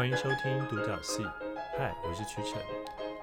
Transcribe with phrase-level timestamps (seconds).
[0.00, 1.22] 欢迎收听独角戏。
[1.76, 2.58] 嗨，我是曲辰。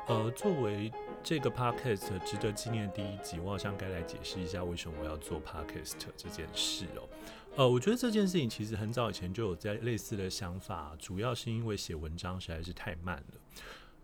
[0.06, 0.94] 呃，作为
[1.24, 7.10] 这个 podcast 值得纪念的第一集，我好像该来解释一下为什么我要做 podcast 这件事哦。
[7.56, 13.40] 呃，我觉得这件事情其实很早以前就有在类似的想法，主要是因为写文章实在是太慢了。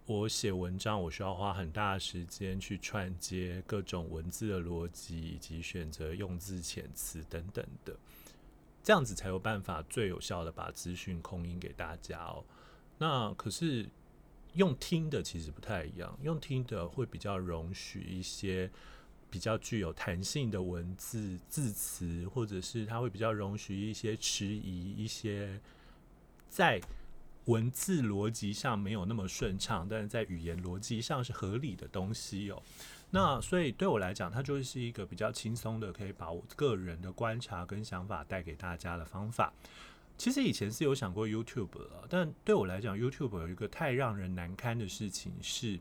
[0.07, 7.95] 我写文章，我需要花很大的时间去串接各种文字的逻辑，以及选择用字遣词等等的，
[8.81, 12.43] 这样子才有办法最有效的把资讯空音给大家哦。
[12.97, 13.87] 那可是
[14.53, 18.69] 用听的其实不太一样，用听的会比较容许一些
[19.29, 25.59] 比较具有弹性的文字字词，或者是它会比较容许一些迟疑，一些
[26.49, 26.81] 在。
[27.47, 32.63] 文字逻辑上没有那么顺畅，但是在语言逻辑上是合理的东西哦。
[33.09, 39.51] 那所以对我来讲，它就是一个比较轻松的，可以把我个人的观察跟想法带给大家的方法。
[40.17, 45.79] 其实以前是有想过 YouTube 的，但对我来讲，YouTube 有一个太让人难堪的事情是，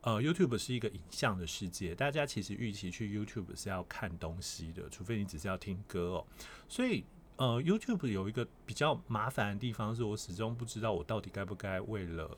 [0.00, 6.26] 呃，YouTube 是一个影像的世界，大家其实预期去 YouTube 是要看东西的，除非你只是要听歌哦。
[6.68, 7.04] 所以。
[7.38, 12.34] 呃，YouTube 有一个比较麻烦的地方，是我始终不知道我到底该不该为了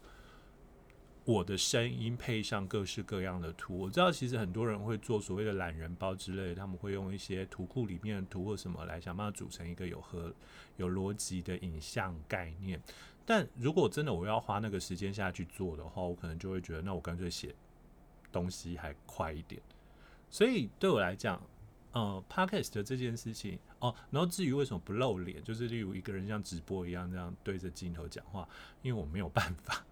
[1.29, 3.77] 我的声音配上各式各样的图。
[3.81, 10.35] 我知道其实很多人会做所谓的懒人包之类的，他们会用一些图库里面的图或什么来想办法组成一个有和
[10.79, 12.81] 有逻辑的影像概念。
[13.27, 17.55] 但如果真的我要花那个时间下去做的话，我可能就会觉得，那我干脆写
[18.33, 19.61] 东西还快一点。
[20.31, 21.39] 所以对我来讲，
[21.93, 28.49] 呃，Podcast 这件事情哦，然后至于为什么不露脸，就是例如一个人像直播一样这样对着镜头讲话，
[28.81, 29.85] 因为我没有办法。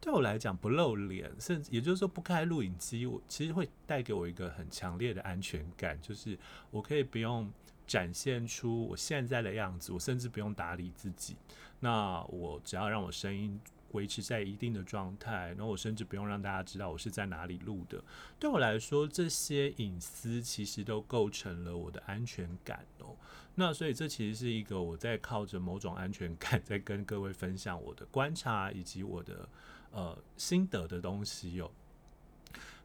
[0.00, 6.38] 对我来讲，不露脸，甚至也就是说不开录影机，我其实会带给我一个很强烈的安全感，就是
[6.70, 7.50] 我可以不用
[7.86, 11.36] 展现出我现在的样子，我甚至不用打理自己，
[11.80, 13.60] 那我只要让我声音。
[13.92, 18.04] 维持在一定的状态，然后我甚至不用让大家知道我是在哪里录的。
[18.38, 23.16] 对我来说，这些隐私其实都构成了我的安全感哦。
[23.54, 29.48] 那所以这其实是一个我在靠着某种安全感在跟各位分享我的观察以及我的
[29.92, 31.70] 呃心得的东西哦。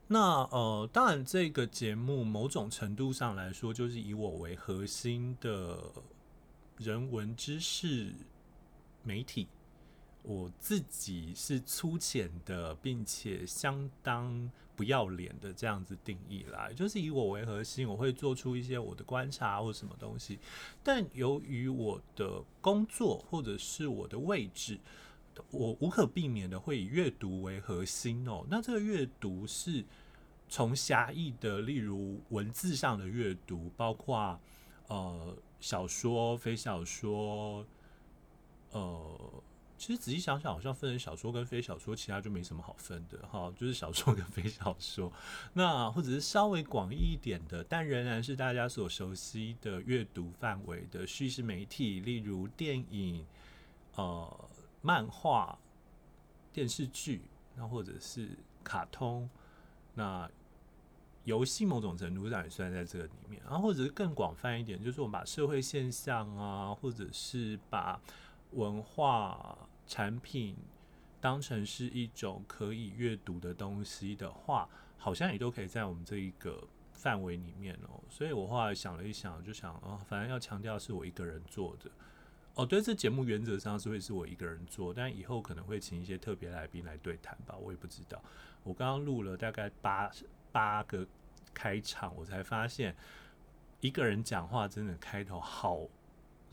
[0.06, 5.82] 那呃，当然这个节目某种程度上来说，就是以我为核心的
[6.76, 8.12] 人文知识
[9.02, 9.48] 媒体。
[10.22, 20.38] 我自己是粗浅的，并且相当不要脸的这样子定义啦，就是以我为核心，我会做出一些我的观察或什么东西。
[20.82, 24.80] 但由于我的工作或者是我的位置，
[25.50, 28.44] 我无可避免的会以阅读为核心哦。
[28.48, 29.84] 那这个阅读是
[30.48, 34.38] 从狭义的，例如文字上的阅读，包括
[34.88, 37.66] 呃小说、非小说，
[38.70, 39.42] 呃。
[39.76, 45.12] 其实仔细想想，好像分成小说跟非小说，其他就没什么好分的哈， 就是小说跟非小说。
[45.52, 53.26] 那或者是稍微广义一点的，但仍然是大家所熟悉的阅读范围的叙事媒体，例如电影、
[53.96, 54.48] 呃、
[54.84, 55.58] 漫画、
[56.52, 57.22] 电视剧，
[57.56, 58.28] 那或者是
[58.62, 59.30] 卡通，
[59.94, 60.30] 那
[61.24, 63.40] 游戏某种程度上也算在这个里面。
[63.44, 67.98] 然后或者是更广泛一点，就是我们把社会现象啊，或者是把
[68.50, 69.56] 文化
[69.86, 70.54] 产品
[71.18, 74.68] 当成是一种可以阅读的东西的话，
[74.98, 76.62] 好像也都可以在我们这一个
[76.92, 77.98] 范围里面哦。
[78.10, 81.90] 所以我后来想了一想，就想哦，反正要强调是我一个人做的
[82.54, 82.66] 哦。
[82.66, 88.22] 对，这节目原则上是会是我一个人做，但以后可能会请一些特别来宾来对谈吧，我也不知道。
[88.62, 90.10] 我刚刚录了大概八
[90.50, 91.06] 八个
[91.52, 92.94] 开场，我才发现
[93.80, 95.86] 一个人讲话真的开头好。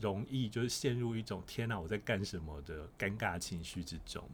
[0.00, 4.28] 容易就是陷入一种天哪，我在干什么的尴尬情绪之中。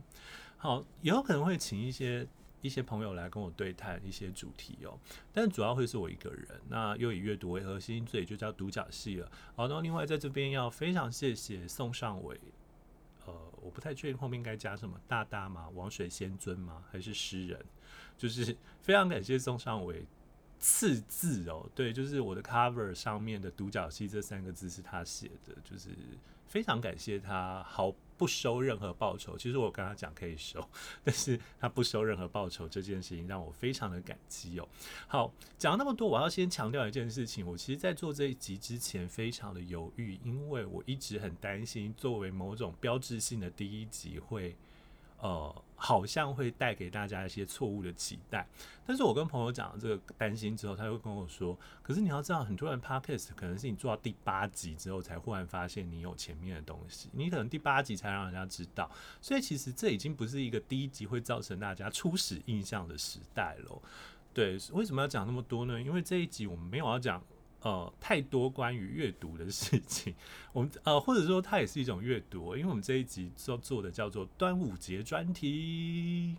[0.56, 2.26] 好，以后可能会请一些
[2.60, 4.98] 一些朋友来跟我对谈一些主题哦，
[5.32, 6.46] 但主要会是我一个人。
[6.68, 9.30] 那又以阅读为核心，所以就叫独角戏了。
[9.54, 12.38] 好，那另外在这边要非常谢谢宋尚伟，
[13.26, 15.68] 呃，我不太确定后面该加什么大大吗？
[15.74, 16.82] 王水仙尊吗？
[16.90, 17.64] 还是诗人？
[18.16, 20.04] 就是非常感谢宋尚伟。
[20.60, 25.90] 次字哦，对，就是我的 cover 上面的“独角戏”这三个字是他写的，就是
[26.48, 29.38] 非常感谢他，好不收任何报酬。
[29.38, 30.62] 其实我跟他讲可以收，
[31.04, 34.68] 但是他不收任何报酬，这件事情让我非常的感激哦。
[35.06, 44.56] 好，讲了那么多，我要先强调一件事情，我其实在做这一集之前非常的犹豫，因为我一直很担心作为某种标志性的第一集会
[45.20, 45.64] 呃。
[45.80, 48.44] 好像会带给大家一些错误的期待，
[48.84, 58.90] 但是我跟朋友讲了这个担心之后，他又跟我说：“可是你要知道，很多人 Podcast 可能是你做到第八集之后，才忽然发现你有前面的东西，你可能第八集才让人家知道，
[59.22, 63.80] 所以其实这已经不是一个第一集会造成大家初始印象的时代了。”
[64.34, 65.80] 对，为什么要讲那么多呢？
[65.80, 67.22] 因为这一集我们没有要讲。
[67.60, 70.14] 呃，太多关于阅读的事情，
[70.52, 76.36] 我们呃，或者说它也是一种阅读，因为我们这一集做做的叫做端午节专题。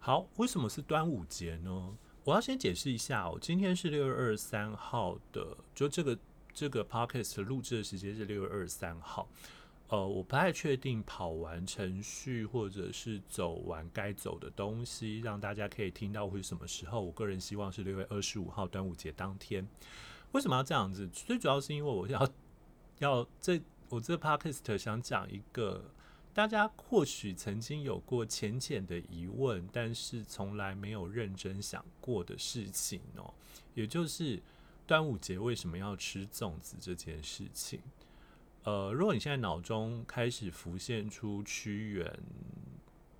[0.00, 1.96] 好，为什么是端午节呢？
[2.24, 6.18] 我要先解释一下哦，今天是六月二十三号的，就这个
[6.52, 9.28] 这个 podcast 录制的时间是六月二十三号。
[9.88, 17.00] 呃，我不太确定跑完程序或者是走完该走的东西，让大家可以听到会什么时候。
[17.00, 19.68] 我个人希望是六月二十五号端午节当天。
[20.34, 21.08] 为什么要这样子？
[21.08, 22.28] 最主要是因为我要
[22.98, 25.92] 要这我这 podcast 想讲一个
[26.34, 33.32] 大家或许曾经有过浅浅的疑问，但是从来没有认真想过的事情哦，
[33.74, 34.42] 也就是
[34.88, 37.80] 端午节为什么要吃粽子这件事情。
[38.64, 42.18] 呃，如果你现在脑中开始浮现出屈原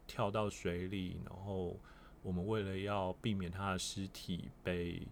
[0.09, 1.79] 跳到水里，然后
[2.23, 5.07] 我们为了要避免他的尸体被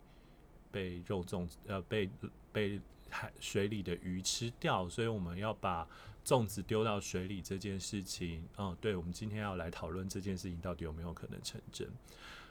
[0.73, 2.11] 被肉粽呃被
[2.53, 2.81] 被
[3.11, 5.87] 海水里的鱼吃掉，所以我们要把
[6.25, 11.89] 粽子丢到水里这件事情，嗯，对，我们今天要来讨论这件事情到底有没有可能成真。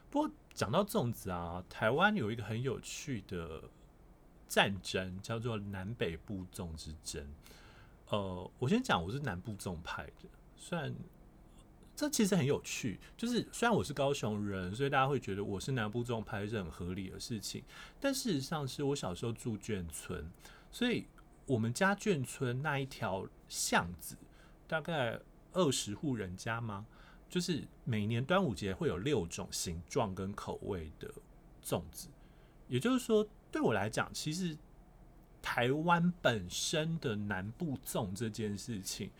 [0.09, 3.63] 不过讲到粽子啊，台湾有一个很有趣的
[4.47, 7.27] 战争，叫做南北部粽之争。
[8.09, 10.93] 呃，我先讲我是南部粽派的，虽然。
[12.01, 17.63] 这其实很有趣，就是虽然我是高雄人，所以大家会觉得我是南部粽派是很合理的事情，
[17.99, 20.27] 但事实上是我小时候住眷村，
[20.71, 21.05] 所以
[21.45, 24.17] 我们家眷村那一条巷子
[24.67, 25.19] 大概
[25.53, 26.87] 二十户人家吗？
[27.29, 31.07] 就是每年端午节会有六种形状跟口味的
[31.63, 32.07] 粽子，
[32.67, 34.57] 也就是说，对我来讲，其实
[35.39, 39.11] 台湾本身的南部粽这件事情。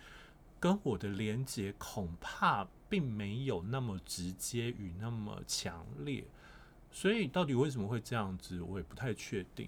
[0.62, 6.24] 跟我的连接恐怕并没有那么直接与那么强烈，
[6.92, 9.68] 所以到底为什么会这样子，我也不太确定。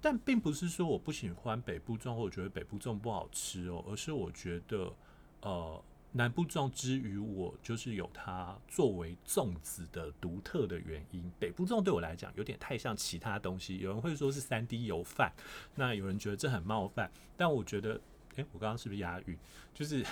[0.00, 4.94] 但并不是说我不喜欢北部粽，或我觉得北部粽不好吃哦，而是我觉得，
[5.40, 5.82] 呃，
[6.12, 11.28] 南部粽之于我就是有它作为粽子的独特的原因。
[11.40, 15.32] 北部粽对我来讲有点太像其他东西，有人会说是三 D 油饭，
[15.74, 18.00] 那有人觉得这很冒犯，但我觉得。
[18.36, 19.36] 诶，我刚刚是不是押韵？
[19.74, 20.04] 就是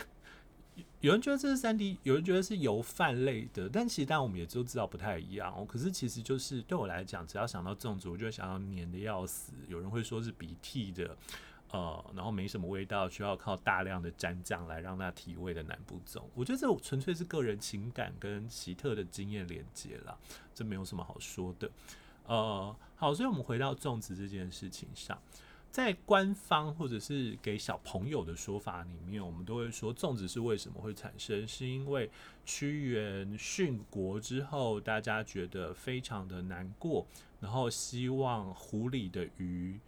[1.01, 5.65] 有人觉得这是三 D，有人觉得是油饭类的，但其实当然我们也都知道不太一样哦。
[5.65, 9.53] 可是其实就是对我来讲，只要想到粽子，我就想到黏的要死。
[9.67, 11.17] 有人会说是鼻涕的，
[11.73, 16.23] 呃，然后没什么味道，需要靠大量的蘸酱来让它提味的南部粽。
[16.35, 20.17] 我觉得这纯粹是个人情感跟奇特的经验连接啦，
[20.55, 21.69] 这没有什么好说的。
[22.27, 25.21] 呃，好，所以我们回到粽子这件事情上。
[25.71, 31.47] 在官方或者是给小朋友的说法里面，我们都会说粽子是为什么会产生？
[31.47, 32.11] 是因为
[32.45, 37.07] 屈原殉国之后，大家觉得非常的难过，
[37.41, 39.79] 然后希望湖里的鱼、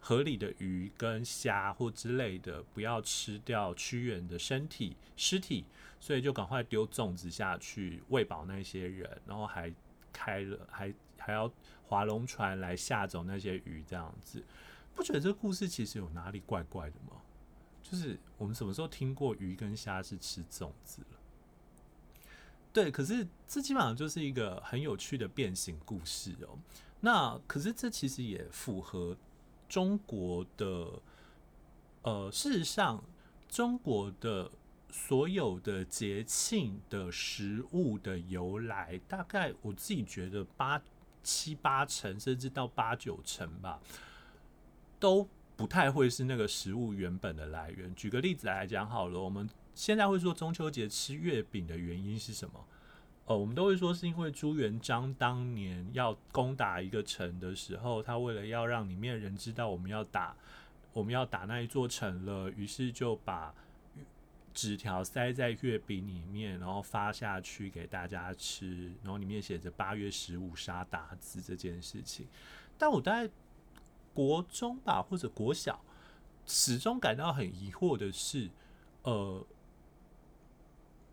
[0.00, 5.64] 河里的鱼跟虾或之类的不要吃掉屈原的身体尸体，
[6.00, 9.72] 所以就赶快丢粽子下去喂饱那些人，然后还
[10.12, 11.50] 开了还还要
[11.84, 14.42] 划龙船来吓走那些鱼，这样子。
[14.94, 17.20] 不觉得这故事其实有哪里怪怪的吗？
[17.82, 21.18] 就是我们什么时候听过鱼跟虾是吃粽子了？
[22.72, 26.58] 对，可是这基本上就是一个很有趣的变形故事哦。
[27.00, 29.16] 那可是这其实也符合
[29.68, 31.00] 中国的，
[32.02, 33.02] 呃，事实上
[33.48, 34.50] 中国的
[34.92, 40.80] 所有的节庆的食物的由来，大概我自己觉得八
[41.24, 43.80] 七八成，甚至到八九成吧。
[45.00, 45.26] 都
[45.56, 47.92] 不太会是那个食物原本的来源。
[47.94, 52.64] 举个例子来讲好了，我们现在会说中秋节吃月饼的原因是什么？
[53.24, 60.36] 呃，我们都会说是因为朱元璋当年要攻打一个城的时候，他为了要让里面人知道我们要打，
[60.92, 63.54] 我们要打那一座城了，于是就把
[64.52, 72.26] 纸条塞在月饼里面，然后发下去给大家吃，然后里面写着八月十五杀韃子这件事情。
[72.78, 73.30] 但我大概。
[74.14, 75.82] 国中吧，或者国小，
[76.46, 78.50] 始终感到很疑惑的是，
[79.02, 79.46] 呃，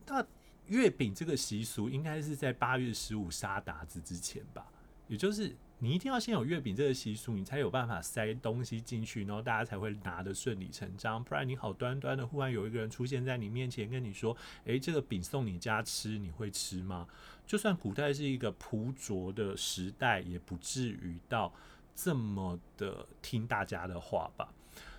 [0.06, 0.26] 那
[0.68, 4.68] 月饼这个习俗应该是在八月十五杀达子之前吧？
[5.08, 11.24] 也就是你一定要先有月饼这个习俗，你才有办法塞东西进去，然后大家才会拿得顺理成章。
[11.24, 14.36] 不然你好端端的，忽然有一个人出现在你面前，跟你说
[14.66, 17.08] ：“诶，这个饼送你家吃，你会吃吗？”
[17.48, 21.54] 就算古代是一个朴拙的时代，也不至于到
[21.98, 24.54] 这么的听大家的话吧。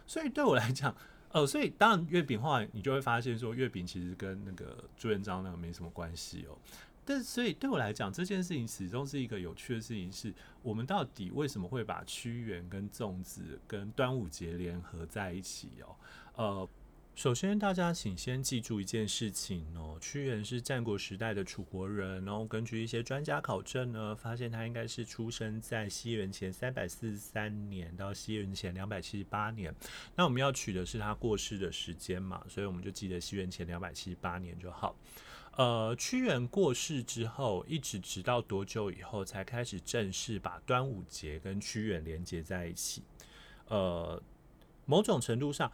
[0.05, 0.93] 所以对我来讲，
[1.31, 6.59] 呃，所以当然月饼话，你就会发现说，月饼其实跟那个朱元璋那个没什么关系哦。
[7.05, 15.95] 但，所以对我来讲，这件事情始终是一个有趣的事情，是我们到底为什么会把屈原跟粽子跟端午节联合在一起哦？
[16.35, 16.69] 呃。
[17.19, 29.75] 首先，大家请先记住一件事情哦，屈原是战国时代的楚国人，然后根据一些专家考证呢，发现他应该是出生在西元前三百四十三年到西元前两百七十八年。
[30.15, 34.95] 那我们要取的是他过世的时间嘛，所以我们就记得西元前两百七十八年就好。
[35.57, 43.03] 呃，屈原过世之后，一直直到多久以后才开始正式把端午节跟屈原连接在一起？
[43.67, 44.23] 呃，
[44.87, 45.73] 某种程度上。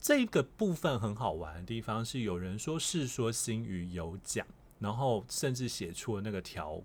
[0.00, 4.46] 这个部分很好玩的地方是，有人说《世说新语》有讲，
[4.78, 6.80] 然后甚至写出了那个条、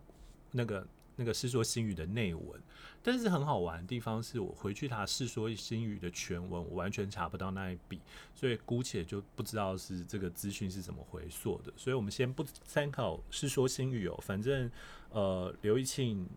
[0.51, 2.61] 那个、那个《世说新语》的内文。
[3.03, 7.99] 但是很好玩的地方是，我回去查《世说新语》的全文，我完全查不到那一笔，
[8.33, 11.71] 所以姑且就不知道是这个资讯是怎么回溯的。
[11.75, 14.69] 所以我们先不参考《世说新语》哦，反正
[15.09, 16.27] 呃，刘义庆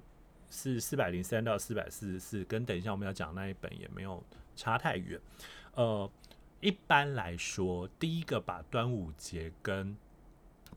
[0.51, 4.23] 是四百零三到四百四十四，跟等一下我们要讲那一本也没有
[4.55, 5.19] 差太远，
[5.75, 6.11] 呃。
[6.65, 9.95] 一般来说，第一个把端午节跟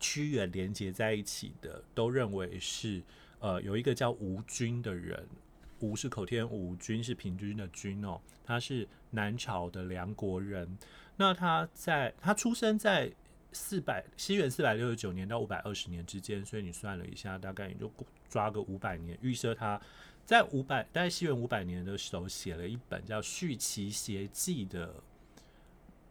[0.02, 3.02] 屈原连接在一起的，都认为是
[3.40, 5.26] 呃有一个叫吴均的人，
[5.80, 10.78] 吴是口天吴，均是平均的均哦，他是南朝的梁国人。
[11.16, 13.10] 那他在他出生在
[13.54, 17.90] 四百西元四百六十九年到五百二十年之间，所以你算了一下，大概你就
[18.28, 19.18] 抓个五百年。
[19.22, 19.82] 预设他
[20.26, 24.94] 在五百，大概西元五百年的时候写了一本叫《续齐谐记》的。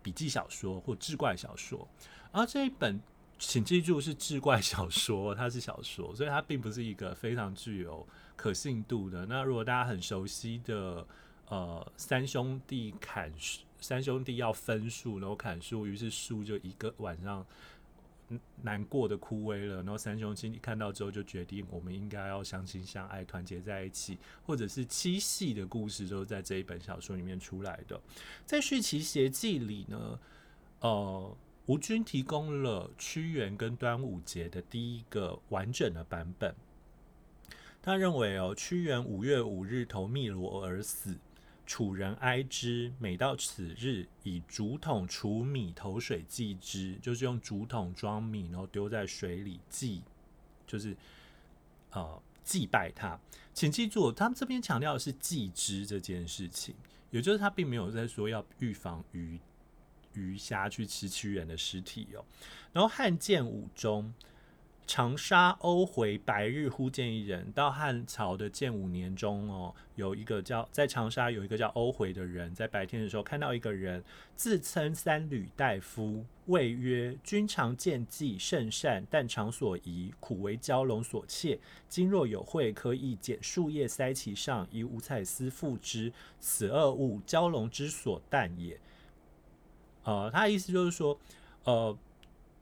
[0.07, 1.89] 笔记小说或志怪小说，
[2.31, 3.01] 而这一本，
[3.41, 9.27] 请记住是志怪小说， 它是小说，所以它并不是一个非常具有可信度的。
[9.27, 11.05] 那如果大家很熟悉的，
[11.49, 17.45] 呃，三兄弟砍树，三兄弟要分数，然后砍树，于是树就一个晚上。
[18.63, 28.01] 难过的枯萎了，然后三兄弟看到之后就决定，我们应该要相亲相爱，团结在一起，或者是七夕的故事，都是在这一本小说里面出来的。
[28.45, 30.19] 在《续齐谐记》里呢，
[30.81, 36.55] 呃，吴军提供了屈原跟端午节的第一个完整的版本。
[37.81, 41.17] 他认为哦，屈原五月五日投汨罗而死。
[41.67, 50.03] 楚人哀之，每到此日，以竹筒储米投水祭之，就是用竹筒装米，然后丢在水里祭，
[50.67, 50.97] 就是
[51.91, 53.19] 呃祭拜他。
[53.53, 56.75] 请记住，他们这边强调的是祭之这件事情，
[57.11, 59.39] 也就是他并没有在说要预防鱼
[60.15, 62.25] 鱼虾去吃屈原的尸体哦。
[62.73, 64.15] 然后汉建武中。
[64.87, 67.51] 长沙欧回白日忽见一人。
[67.53, 74.03] 到汉朝的建武年中哦，有一个叫在长沙有一个叫欧回的人，在白天的时候看到一个人，
[74.37, 81.59] 自称三闾大夫，谓曰：“君常见计甚善，但常所疑，苦为蛟龙所窃。
[81.89, 86.13] 今若有会，可以剪树叶塞其上，以五彩丝覆之。
[86.39, 88.79] 此二物，蛟龙之所啖也。”
[90.05, 91.19] 呃，他的意思就是说，
[91.65, 91.99] 呃。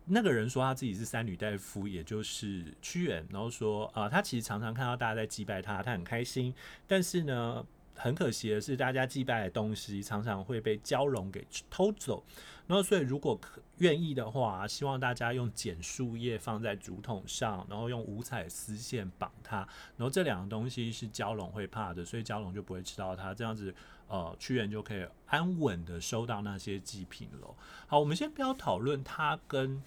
[0.06, 6.54] 那个人说他自己是三閭大夫，也就是屈原，然后说啊、呃，他其实常常看到大家在祭拜他，他很开心。
[6.86, 12.22] 但是呢，很可惜的是，大家祭拜的东西常常会被蛟龙给偷走。
[12.66, 19.58] 然后，所以如果可愿意的话，希望大家用剪树叶放在竹筒上，然后用五彩丝线绑它。
[19.96, 23.32] 然后这两个东西是蛟龙会怕的，所以蛟龙就不会吃到它。
[23.32, 23.74] 这样子。
[24.08, 27.54] 呃，屈原就可以安稳的收到那些祭品了。
[27.86, 29.82] 好，我们先不要讨论他跟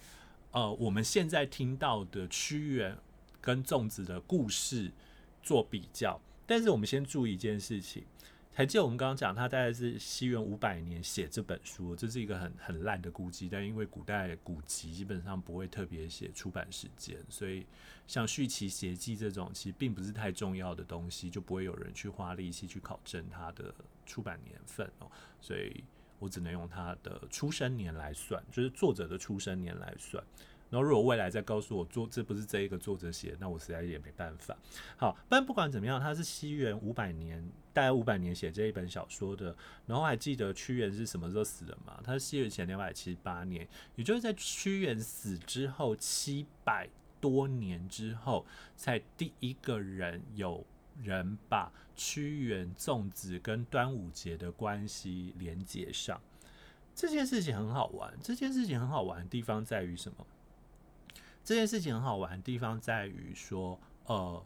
[0.50, 2.96] 呃我们现在听到的屈原
[3.40, 4.92] 跟粽子的故事
[5.42, 8.04] 做比较，但是我们先注意一件事情。
[8.58, 13.48] 还记得我们刚刚讲，他大概是西元五百年写这本书，这是一个很很烂的估计。
[13.48, 17.64] 但因为古代古籍基本上不会特别写出版时间，所以
[18.08, 23.72] 像《续齐谐记》这种其实并不是太重要的东西，就不会有人去花力气去考证它的
[24.04, 25.08] 出版年份哦。
[25.40, 25.84] 所以
[26.18, 30.20] 我只能用他的出生年来算，就是作者的出生年来算。
[30.68, 34.54] 然后，如果未来再告诉我作这不是这一个作者写，那我实在也没办法。
[34.98, 37.42] 好，但不管怎么样，他是西元五百年，
[37.78, 39.54] 大概五百年写这一本小说的。
[39.86, 42.00] 然后还记得屈原是什么时候死的吗？
[42.02, 46.88] 他是西元前两百七十八年，也就是在屈原死之后七百
[47.20, 48.44] 多年之后，
[48.74, 50.66] 才第一个人有
[51.00, 56.20] 人把屈原、粽子跟端午节的关系连接上。
[56.96, 58.12] 这件事情很好玩。
[58.20, 60.26] 这件事情很好玩的地方在于什么？
[61.44, 64.44] 这件事情很好玩的地方在于说，呃，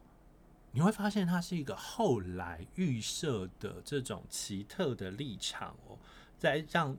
[0.72, 5.98] 你会发现它是一个后来预设的这种奇特的立场哦，
[6.38, 6.96] 在让。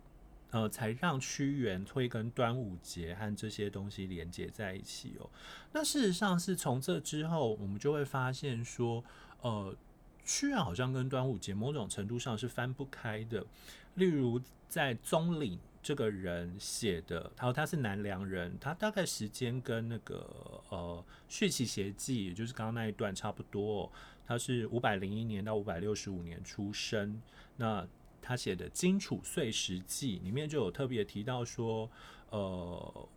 [0.54, 5.28] 呃，才让屈原会跟端午节和这些东西连接在一起哦。
[5.72, 9.04] 那事实上是从这之后，我们就会发现说，
[9.42, 9.76] 呃，
[10.24, 13.44] 屈原好像跟端午节某种程度上是分不开的。
[13.96, 14.40] 例如，
[14.70, 20.26] 在宗岭这个人写的，他说他是南梁人，他大概时间跟那个
[20.70, 23.92] 呃《续齐谐记》，也就是刚刚那一段差不多。
[24.26, 27.22] 他是五百零一年到五百六十五年出生。
[27.58, 27.86] 那
[28.22, 31.92] 他写的《荆楚岁时记》里面就有特别提到说，
[32.30, 33.10] 呃，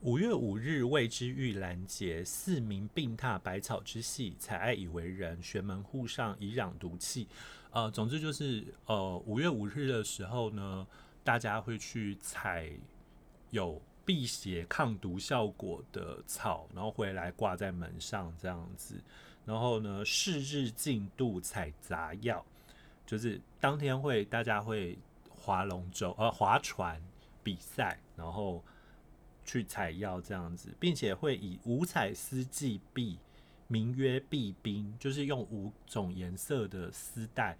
[0.00, 7.26] 五月五日谓之玉兰节，四民并踏百草之系，采艾以为人，玄门户上以攘毒气。
[7.72, 10.86] 呃，总之就是，呃，五月五日的时候呢，
[11.24, 12.70] 大家会去采
[13.50, 19.02] 有辟邪抗毒效果的草，然后回来挂在门上这样子。
[19.44, 22.44] 然后呢，是日竞渡采杂药。
[23.06, 26.98] 就是当天会大家会划龙舟呃划船
[27.42, 28.64] 比赛，然后
[29.44, 33.18] 去采药这样子，并且会以五彩丝系璧，
[33.68, 37.56] 名曰璧冰，就是用五种颜色的丝带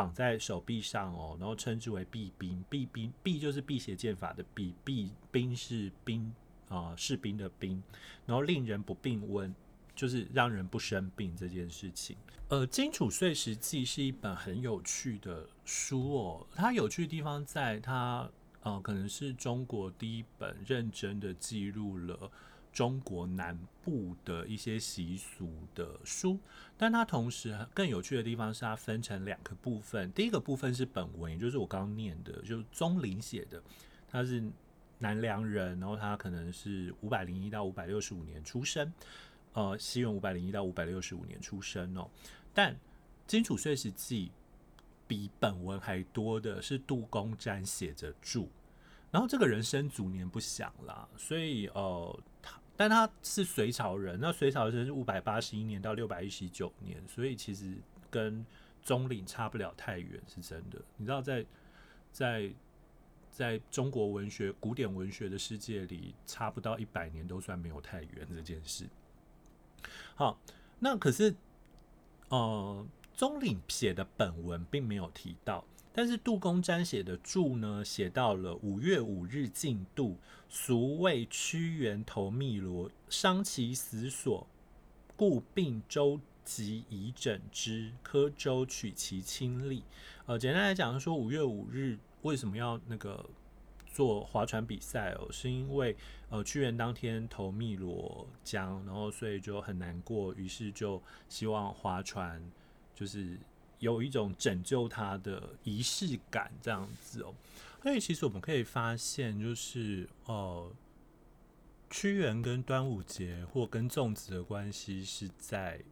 [0.00, 2.64] 绑在手臂上哦，然后称之为避冰。
[2.70, 6.32] 避冰避就是辟邪剑法的璧，璧冰是兵
[6.68, 7.82] 啊士兵的兵，
[8.24, 9.54] 然后令人不病温。
[9.92, 12.16] 就是让人不生病这件事情。
[12.48, 16.46] 呃，《荆楚岁时记》是一本很有趣的书哦。
[16.54, 18.26] 它有趣的地方在它，
[18.62, 22.30] 呃，可能是中国第一本认真的记录了
[22.72, 26.38] 中国南部的一些习俗的书。
[26.76, 30.12] 但它同时更有趣的地方是，它分成两个部分。
[30.12, 33.62] 第一个部分是本文，也就是我刚刚念的，就是宗林写的。
[34.08, 34.42] 他是
[34.98, 38.92] 南梁人，然后他可能是五百零一到五百六十五年出生。
[39.52, 42.08] 呃，西元五百零一到五百六十五年出生哦，
[42.54, 42.72] 但
[43.26, 44.28] 《金楚岁时记》
[45.08, 48.48] 比本文还多的是杜公瞻写着注，
[49.10, 52.16] 然后这个人生卒年不详啦，所以呃，
[52.80, 57.76] 但他是隋朝人，那隋朝人是五百八十一年到六百一十九年，所以其实
[58.10, 58.42] 跟
[58.82, 60.80] 中领差不了太远，是真的。
[60.96, 61.44] 你知道在，
[62.10, 62.50] 在
[63.30, 68.88] 在中国文学古典文学的世界里，差不到一百年都算没有太远这件事。
[70.14, 70.40] 好，
[70.78, 71.34] 那可是，
[72.30, 75.62] 呃，中领写的本文并没有提到，
[75.92, 80.16] 但是杜公瞻写的注呢，写到了五月五日竞渡，
[80.48, 84.46] 俗谓屈原投汨罗，伤其死所，
[85.16, 89.82] 故并舟楫以拯之，刻舟取其亲历。
[90.26, 93.28] 呃，简单来讲说，五月五日为什么要那个？
[93.92, 95.96] 做划船比赛哦，是因为
[96.28, 102.40] 呃屈原当天投汨罗江，然后所以就很难过，于是就希望划船，
[102.94, 103.36] 就是
[103.80, 107.34] 有一种拯救他的仪式感这样子哦。
[107.82, 110.72] 所以其实我们可以发现，就是呃
[111.90, 115.82] 屈原跟端午节或跟粽子的关系是在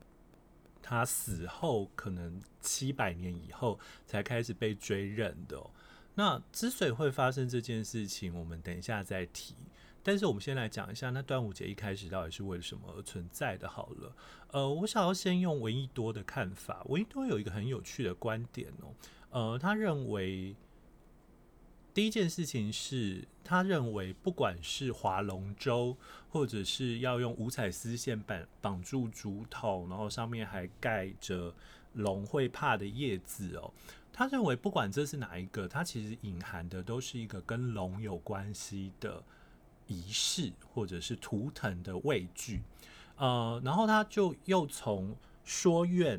[0.81, 5.61] 他死后可能七百年以后才开始被追认的。
[6.15, 9.55] 那之所以会发生这件事情，我们等一下再提。
[10.09, 13.69] 但是我们先来讲一下，那端午节一开始到底是为了什么而存在的？
[13.69, 14.17] 好了，
[14.53, 16.83] 呃，我想要先用闻一多的看法。
[16.87, 20.57] 闻一多有一个很有趣的观点哦，呃，他认为
[21.93, 25.95] 第一件事情是，他认为不管是划龙舟，
[26.31, 31.55] 或者是要用五彩丝线绑绑住竹筒，然后上面还盖着
[31.93, 33.71] 龙会怕的叶子哦。
[34.11, 39.23] 他认为，不管这是哪一个，它其实隐含的都是一个跟龙有关系的
[39.89, 42.63] 仪式，或者是图腾的畏惧。
[43.17, 45.11] 呃，然后他就又从
[45.45, 46.19] 《说苑》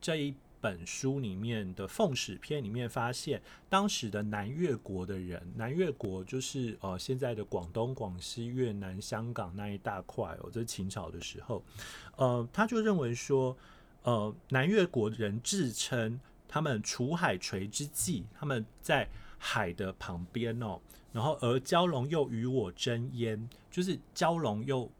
[0.00, 11.62] 这一本书里面的《奉使篇》里面发现，当时的南越国的人，南越国就是呃现在的广东、广西、越南、香港那一大块哦，这是秦朝的时候，
[12.16, 13.56] 呃，他就认为说，
[14.04, 16.20] 呃，南越国人自称。
[16.50, 19.06] 他们处海垂之际，他们在
[19.38, 20.80] 海的旁边哦，
[21.12, 24.90] 然后而蛟龙又与我争焉，就是蛟龙又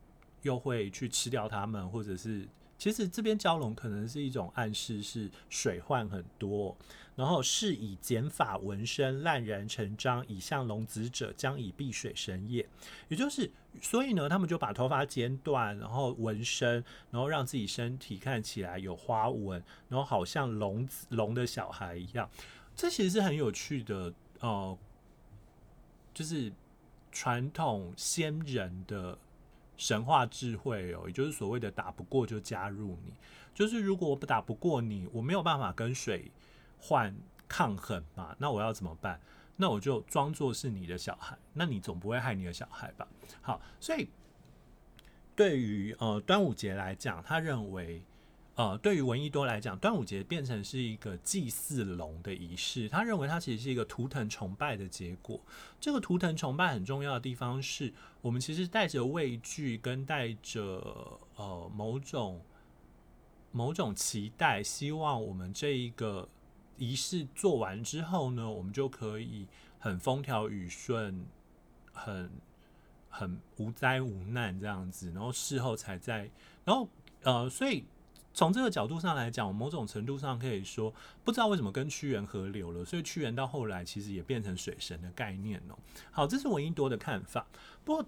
[0.43, 2.49] 又会去吃掉他们，或者是
[2.79, 6.77] 其实这边蛟龙可能是一种暗示，是水患很多，
[7.17, 12.65] 然后是以剪发纹身滥然成章，以向龙子者将以避水神也。
[13.09, 13.51] 也就是，
[13.83, 22.31] 所以呢，他们就把头发剪短，然后纹身，然后让自己身体看起来有花纹，然后好像龙子龙的小孩一样。
[22.77, 24.15] 这其实是很有趣的。
[24.41, 24.79] 呃
[26.15, 26.53] 就是
[27.13, 29.19] 传统先人的
[29.77, 33.13] 神话智慧哦，也就是所谓的打不过就加入你。
[33.55, 36.31] 就是如果我不打不过你，我没有办法跟水
[36.79, 37.15] 换
[37.49, 39.21] 抗衡嘛，那我要怎么办？
[39.57, 43.07] 那我就装作是你的小孩，那你总不会害你的小孩吧？
[43.41, 44.09] 好，所以
[45.35, 48.03] 对于呃端午节来讲，他认为。
[48.59, 52.89] 呃，对于闻一多来讲，端午节变成是一个祭祀龙的仪式。
[52.89, 55.41] 他认为它其实是一个图腾崇拜的结果。
[55.79, 62.43] 这个图腾崇拜很重要的地方是，我们其实带着畏惧跟带着呃某种
[63.53, 66.29] 某种期待，希望我们这一个
[66.79, 69.47] 仪式做完之后呢，我们就可以
[69.79, 71.25] 很风调雨顺，
[71.93, 72.29] 很
[73.09, 76.29] 很无灾无难这样子，然后事后才在，
[76.65, 76.89] 然后
[77.23, 77.85] 呃，所以。
[78.39, 85.77] 从这个角度上来讲，某种程度上可以说，不知道为什么跟屈原合流了，所以屈原到后来其实也变成水神的概念了。
[86.13, 87.45] 好，这是闻一多的看法。
[87.85, 88.07] 不过，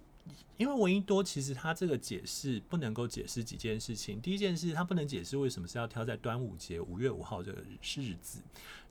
[0.57, 4.21] 因为闻一多其实他这个解释不能够解释几件事情。
[4.21, 7.61] 第一件事，他不能解释为什么是要挑在端午节五月五号这个
[7.97, 8.41] 日子。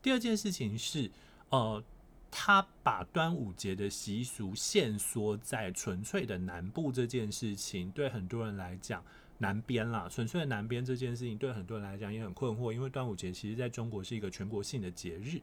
[0.02, 1.10] 第二件事情是，
[1.48, 1.82] 呃，
[2.30, 9.02] 他把端午节的习俗限缩在纯粹的南部这件事情，对很多人来讲。
[9.40, 15.40] 南边啦，纯粹的南边这件事情对很多人来讲也很困惑，因为端午节其实在中国是一个全国性的节日。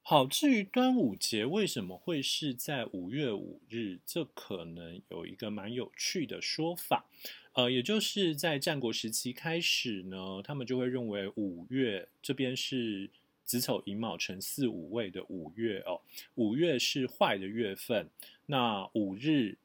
[0.00, 7.04] 好，至于端午节为什么会是在五月五日，这可能有一个蛮有趣的说法。
[7.52, 13.10] 呃，也就是在战国时期开始呢，他们就会认为五月这边是
[13.44, 16.00] 子丑寅卯辰巳午未的五月哦，
[16.36, 18.08] 五月是坏的月份，
[18.46, 19.58] 那五日。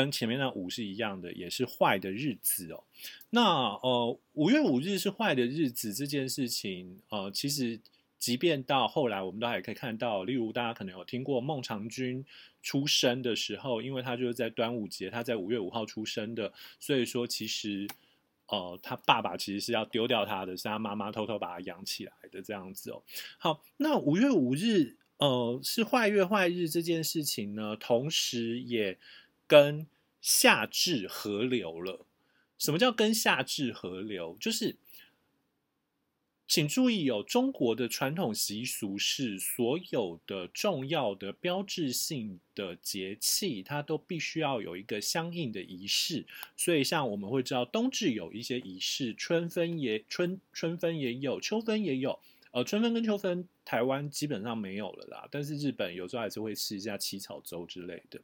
[0.00, 2.82] 跟前面那五是一样的，也是坏的日子哦。
[3.28, 3.42] 那
[3.82, 7.78] 呃，五月五日是坏的日子这件事情，呃，其实
[8.18, 12.24] 即便到后来，我们都还可以看到，例如大家可能有听过孟尝君
[12.62, 17.86] 出生的时候，因为他就是在端午节，他在五月五号出生的，所以说其实
[18.46, 23.02] 呃，他爸爸其实是要丢掉他的，是他妈妈偷偷把他养起来的这样子哦。
[23.36, 28.96] 好，那五月五日呃是坏月坏日这件事情呢，同时也。
[29.50, 29.88] 跟
[30.20, 32.06] 夏至合流了。
[32.56, 34.36] 什么叫跟夏至合流？
[34.38, 34.76] 就是，
[36.46, 46.24] 请注意、哦、中国的传统习俗是，所有的重要的标志性的节气，它都必须要有一个相应的仪式。
[46.56, 52.20] 所以，像我们会知道，冬至有一些仪式，春分也春春分也有，秋分也有。
[52.52, 55.26] 呃，春分跟秋分，台湾基本上没有了啦。
[55.28, 58.20] 但是日本有时候还是会吃一下七草粥之类的。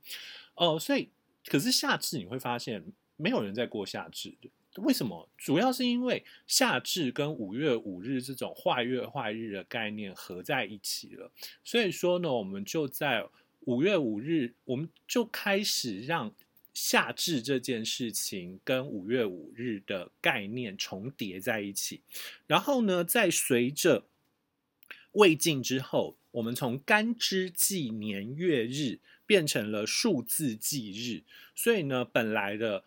[0.54, 1.08] 哦、呃，所以。
[1.46, 2.84] 可是夏至你会发现
[3.16, 4.34] 没有人在过夏至，
[4.78, 5.28] 为什么？
[5.38, 11.30] 主要是因为夏至跟五月五日这种坏月坏日的概念合在一起了，
[11.64, 13.26] 所以说呢，我们就在
[13.60, 16.34] 五月五日，我们就开始让
[16.74, 22.02] 夏至这件事情跟五月五日的概念重叠在一起，
[22.46, 24.04] 然后呢，再随着
[25.12, 28.98] 魏晋之后，我们从干支纪年月日。
[29.26, 31.22] 变成了数字忌日，
[31.54, 32.84] 所以呢，本来的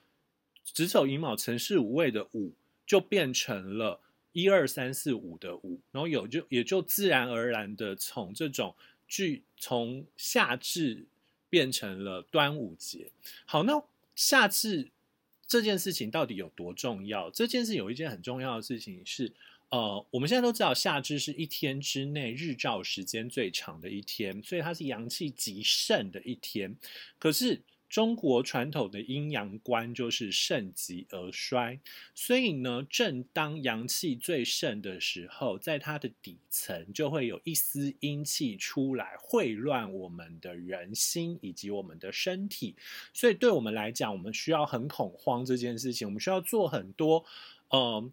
[0.63, 2.53] 子丑寅卯辰巳午未的午，
[2.87, 3.99] 就变成了
[4.31, 8.73] 一二三四五的五，然后有就也就自然而然的从这种
[9.07, 11.05] 距从夏至
[11.49, 13.11] 变成了端午节。
[13.45, 13.83] 好，那
[14.15, 14.89] 夏至
[15.45, 17.29] 这件事情到底有多重要？
[17.29, 19.33] 这件事有一件很重要的事情是。
[19.69, 26.75] 呃，我们现在都知道夏至是一天之内日照时间最长的一天，所以它是阳气极盛的一天。
[27.19, 31.79] 可是中国传统的阴阳观就是盛极而衰，
[32.15, 42.75] 所以呢，正当阳气最盛的时候，在它的底层就会有一丝阴气出来，秽乱我们的人心以及我们的身体。
[43.13, 47.23] 所以对我们来讲，我们需要很恐慌这件事情，我们需要做很多，
[47.69, 48.11] 嗯、呃。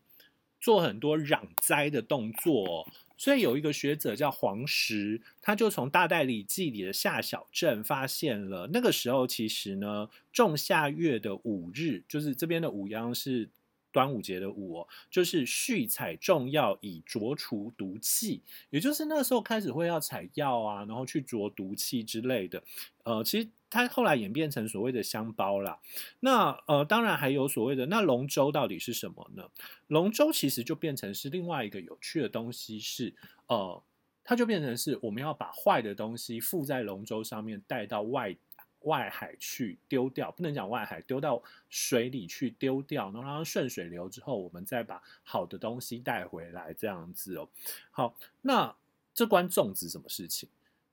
[0.67, 13.49] 做很多攘灾的动作，所以有一个学者叫黄石，他就从《大代理记》里的夏小镇发现了，那个时候其实呢，仲夏月的五日，就是这边的五阳是
[13.97, 22.63] 端午节的午，就是续采众药以浊除毒气，也就是那时候开始会要采药啊，然后去浊毒气之类的。
[23.05, 25.79] 呃，其实它后来演变成所谓的香包啦。
[26.21, 29.49] 那呃，当然还有所谓的那龙舟到底是什么呢？
[29.87, 33.15] 龙舟其实就变成是另外一个有趣的东西是，是
[33.47, 33.83] 呃，
[34.23, 38.37] 它就变成是我们要把坏的东西附在龙舟上面带到外。
[38.87, 47.49] 外海去丢掉，不能讲外海，丢到水里去丢掉，然后让它顺水流之后，我们再把好的东西带回来，这样子哦。
[47.91, 48.75] 好，那
[49.13, 50.49] 这关粽子什么事情？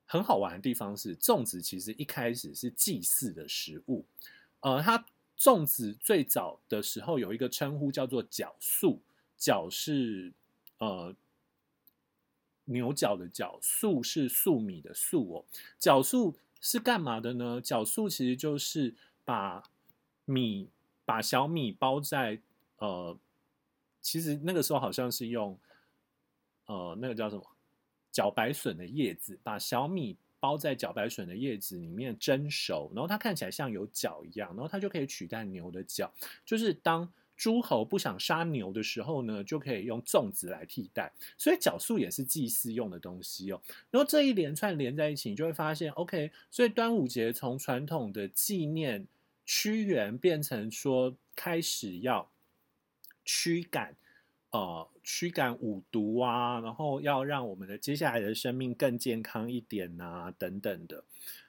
[0.06, 4.04] 很好玩的地方是，粽子其实一开始是祭祀的食物。
[4.60, 5.06] 呃，它
[5.38, 9.00] 粽子最早的时候有一个称呼叫做角粟，
[9.36, 10.32] 角是
[10.78, 11.14] 呃
[12.64, 15.44] 牛角的角，粟是粟米的粟哦，
[15.78, 16.34] 角粟。
[16.64, 17.60] 是干嘛的呢？
[17.60, 19.62] 角素其实就是把
[20.24, 20.70] 米，
[21.04, 22.40] 把小米包在
[22.78, 23.14] 呃，
[24.00, 25.58] 其实那个时候好像是用
[26.64, 27.44] 呃那个叫什么
[28.10, 36.10] 茭白笋的叶子，把小米包在茭白笋的叶子里面蒸熟，然后它看起来像有角一样，然后它就可以取代牛的角，
[36.46, 37.12] 就是当。
[37.36, 43.60] 诸侯不想杀牛的时候呢，就可以用粽子来替代，所以角粟也是祭祀用的东西哦。
[43.90, 49.06] 然后这一连串连在一起，你就会发现，OK，所以端午节从传统的纪念
[49.44, 52.30] 屈原，变成说开始要
[53.24, 53.96] 驱赶，
[54.50, 61.02] 呃，驱赶五毒啊，然后要让我们的接下来的生命更健康一点啊，等等的。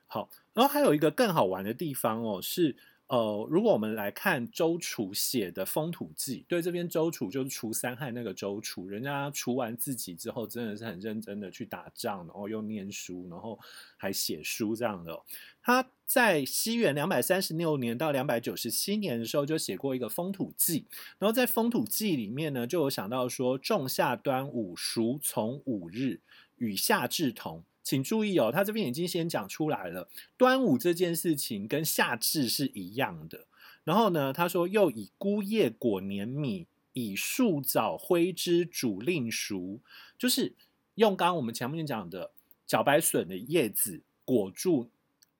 [0.07, 2.75] 好，然后还有一个更好玩的地方哦，是。
[3.07, 13.59] 呃，如果我们来看周楚写的《风土记》，对，这边周楚就是除三害那个周楚，人家除完自己之后，真的是很认真的去打仗，然后又念书，然后
[13.95, 15.21] 还写书这样的。
[15.61, 20.81] 他在西元两百三十六年到两百九十七年的时候，就写过一个《风土记》，
[21.19, 26.21] 然后在《风土记》里面呢，就有想到说，仲夏端午，属从五日，
[26.57, 27.63] 与夏至同。
[27.85, 33.45] 请注意哦，他这边已经先讲出来了，端午这件事情跟夏至是一样的。
[33.83, 39.79] 然后呢，他说又以菇叶裹黏米，以树枣灰汁煮令熟，
[40.17, 40.51] 就是
[40.95, 42.31] 用刚刚我们前面讲的
[42.67, 44.89] 茭白笋的叶子裹住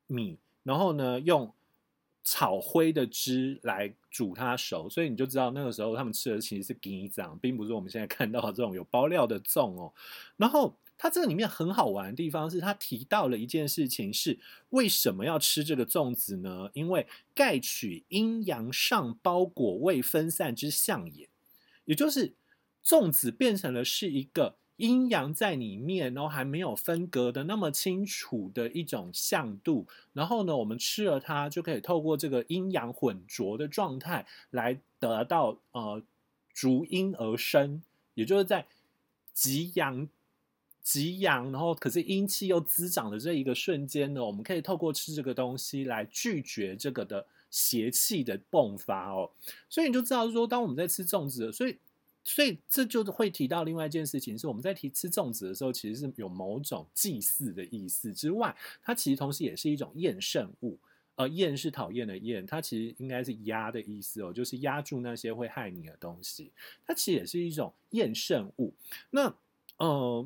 [0.06, 1.52] 米，然后呢用
[2.24, 9.92] 草灰的汁来煮它熟，所以你就知道那个时候他们吃的其实是鸡掌，并不是我们现在看到的这种有包料的粽哦。
[10.38, 10.72] 然后。
[10.98, 16.70] 它这个里面很好玩的地方是，他提到了一件事情，是为什么要吃这个粽子呢？
[16.74, 21.28] 因为盖取阴阳上包裹未分散之象也，
[21.84, 22.34] 也就是
[22.84, 29.86] 粽子变成了是一个阴阳在里面，然后还没有分隔的那么清楚的一种象度。
[30.14, 36.02] 然后呢，我们吃了它，就可以透过这个阴阳混浊的状态来得到呃
[36.54, 38.66] 逐阴而生，也就是在
[39.34, 40.08] 极阳。
[40.86, 49.32] 极阳，然后可是阴气又滋长的这一个瞬间呢，我们可以透过吃这个东西来拒绝这个的邪气的迸发哦。
[49.68, 51.76] 所以你就知道说，当我们在吃粽子，所以
[52.24, 60.78] 所以这就会提到另外一件事情，是我们在提吃粽子的时候，其实是有某种祭祀的意思之外，它其实同时也是一种厌胜物。
[61.16, 66.52] 呃，厌是讨厌的厌，它其实应该是压的意思哦，就是压住那些会害你的东西。
[66.86, 68.72] 它其实也是一种厌胜物。
[69.10, 69.36] 那
[69.78, 70.24] 呃。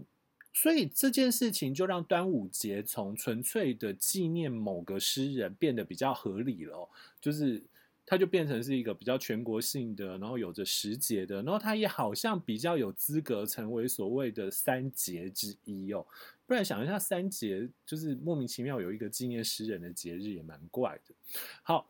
[0.62, 6.90] 所以这件事情就让端午节从纯粹的纪念某个诗人变得比较合理了，
[7.22, 7.64] 就是
[8.06, 16.06] 它就变成是一个比较全国性的，然后有着时节的，然后它也好像比较有资格成为所谓的三节之一哦。
[16.46, 21.16] 不然想一下，三节就是莫名其妙有一个纪念诗人的节日，也蛮怪的。
[21.64, 21.90] 好，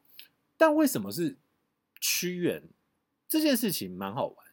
[0.56, 1.36] 但为什么是
[2.00, 2.62] 屈原？
[3.28, 4.49] 这件事情蛮好玩。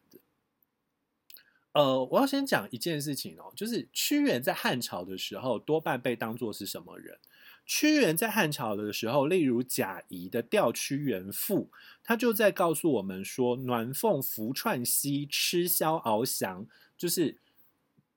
[1.76, 7.18] 呃，我要先讲一件事情哦，就是屈原在汉朝的时候多半被当作是什么人？
[7.66, 11.64] 屈原在汉朝的时候，例如贾谊的《吊屈原赋》，
[12.02, 17.36] 他就在告诉我们说：“鸾凤伏窜兮，吃萧翱翔。”就是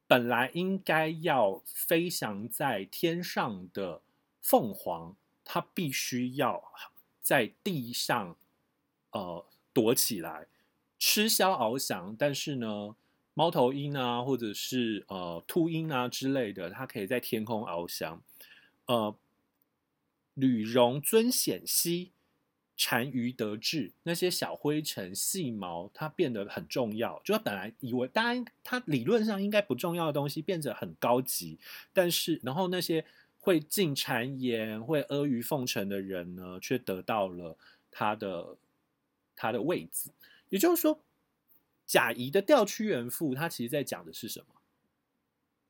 [0.08, 4.02] 本来应该要飞翔在天上的
[4.42, 6.64] 凤凰，它必须要
[7.22, 8.38] 在地上
[9.12, 10.48] 呃躲起来，
[10.98, 12.16] 吃萧翱翔。
[12.18, 12.96] 但是呢，
[13.40, 18.22] 猫头鹰啊，或者是呃秃鹰啊之类的，它可以在天空翱翔。
[18.86, 19.16] 呃，
[20.34, 22.12] 履绒尊显兮，
[22.76, 23.94] 单于得志。
[24.04, 27.22] 那些小灰尘、细毛，它变得很重要。
[27.24, 31.58] 就它本来以为，当然它理论上应该不重要的东西，变得很高级。
[31.94, 33.06] 但是，然后那些
[33.40, 37.58] 会进谗言、会阿谀奉承的人呢，却得到了
[37.90, 38.58] 他的
[39.34, 40.12] 他的位子。
[40.50, 41.00] 也就是说。
[41.90, 44.46] 贾谊的《吊屈原赋》，他其实在讲的是什么？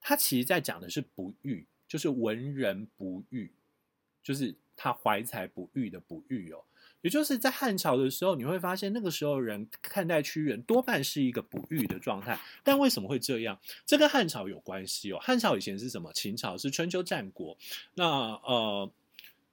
[0.02, 3.50] 他其实在讲的是不遇，就是文人不遇，
[4.22, 6.62] 就是他怀才不遇的不遇哦。
[7.00, 12.38] 也就是在汉朝的时候，你会发现那个时候人看待屈原多半是一个不遇的状态。
[12.66, 13.58] 但为什么会这样？
[13.86, 15.20] 这跟汉朝有关系哦。
[15.22, 16.12] 汉朝以前是什么？
[16.12, 17.58] 秦朝是春秋战国。
[17.94, 18.06] 那
[18.44, 18.92] 呃，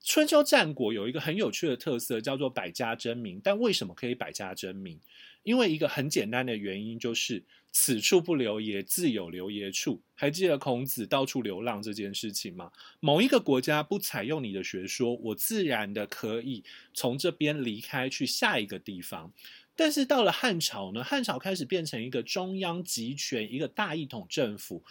[0.03, 3.41] 春秋战国有一个很有趣的特色，叫做百家争鸣。
[3.41, 4.99] 但为什么可以百家争鸣？
[5.47, 10.03] 因为一个很简单的原因，就是此处不留爷，自有留爷处。
[10.17, 12.73] 还记得孔子到处流浪这件事情吗？
[12.99, 19.33] 某一个国家不采用你的学说，我自然的可以从这边离开去下一个地方。
[19.77, 21.05] 但是到了汉朝呢？
[21.05, 24.83] 汉朝开始变成一个中央集权、一个大一统政府，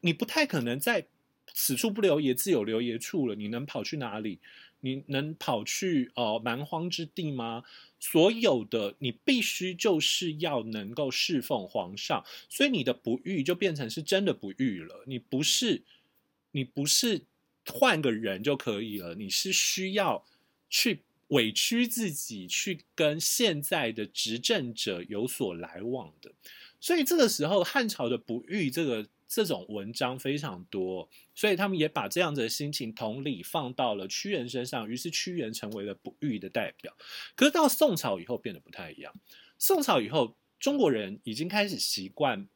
[0.00, 1.06] 你不太可能在
[1.52, 3.34] 此处不留爷，自有留爷处了。
[3.34, 4.38] 你能跑去哪里？
[4.80, 7.64] 你能跑去呃蛮荒之地吗？
[8.00, 15.04] 所有的你必须就是要能够侍奉皇上，所以你的不遇就变成是真的不遇了。
[15.06, 15.82] 你不是
[16.52, 17.22] 你不是
[17.66, 20.24] 换个人就可以了，你是需要
[20.70, 26.32] 去委屈自己，去跟现在的执政者有所来往的。
[26.80, 29.08] 所以这个时候汉朝的不遇这个。
[29.28, 36.96] 这种文章非常多，所以他们也把这样子的心情同理放到了屈原身上，于是屈原成为了不遇的代表。
[37.36, 39.12] 可是到宋朝以后变得不太一样，
[39.58, 42.48] 宋朝以后中国人已经开始习惯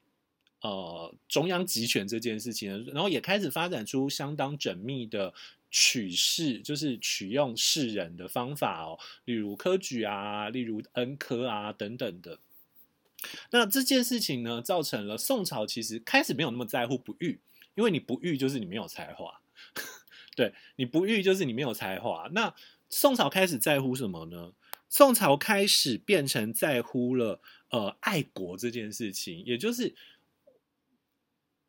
[0.63, 5.35] 呃中央集权这件事情，然后也开始发展出相当缜密的
[5.71, 12.39] 取士，就是取用士人的方法哦，例如科举啊，例如恩科啊等等的。
[13.51, 17.41] 那这件事情呢，造成了宋朝其实开始没有那么在乎不遇，
[17.75, 19.41] 因为你不遇就是你没有才华，
[20.37, 22.29] 对，你不遇就是你没有才华。
[22.33, 22.55] 那
[22.89, 24.53] 宋朝开始在乎什么呢？
[24.89, 29.95] 宋朝开始变成在乎了呃爱国这件事情，也就是。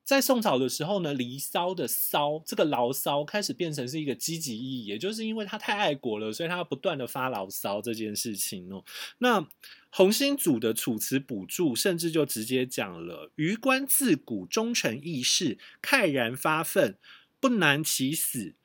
[0.04, 8.84] 在宋朝的时候呢，《离骚》的“骚”这个牢骚开始变成是一个积极意义，也就是因为他太爱国了，所以他要不断的发牢骚这件事情哦。
[9.20, 9.48] 那
[9.89, 16.98] 洪兴祖的《楚辞补注》甚至就直接讲了：“余观自古忠臣义士，慨然发愤，
[17.39, 18.56] 不难其死，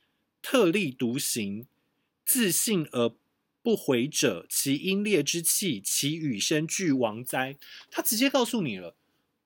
[0.42, 1.66] 特立独行，
[2.26, 3.12] 自信而
[3.62, 7.56] 不悔者，其英烈之气，其与生俱亡哉。”
[7.92, 8.96] 他直接告诉你了，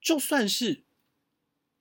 [0.00, 0.84] 就算是。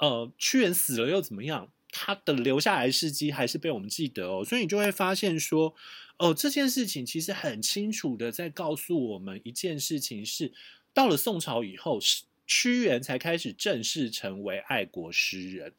[0.02, 1.72] 呃，屈原死了又怎么样？
[1.94, 5.76] 他的留下来事迹还是被我们记得哦，所以你就会发现说，
[6.18, 10.54] 哦、这件事情其实很清楚的在告诉我们一件事情是，
[10.94, 12.00] 到了宋朝以后，
[12.48, 15.74] 屈原才开始正式成为爱国诗人。